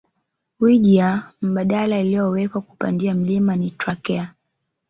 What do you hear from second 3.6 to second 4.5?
trakea